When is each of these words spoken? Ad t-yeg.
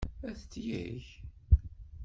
Ad 0.27 0.37
t-yeg. 0.51 1.05